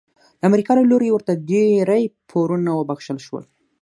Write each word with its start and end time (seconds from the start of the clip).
د 0.39 0.41
امریکا 0.49 0.71
له 0.77 0.83
لوري 0.91 1.09
ورته 1.11 1.31
ډیری 1.51 2.03
پورونه 2.29 2.71
وبخښل 2.75 3.17
شول. 3.25 3.43